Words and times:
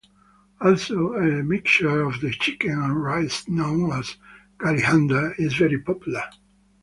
Also, 0.59 1.13
a 1.13 1.43
mixture 1.43 2.01
of 2.01 2.21
chicken 2.39 2.71
and 2.71 3.03
rice 3.03 3.47
known 3.47 3.91
as 3.91 4.15
galinhada 4.59 5.35
is 5.37 5.53
very 5.53 5.77
popular. 5.77 6.23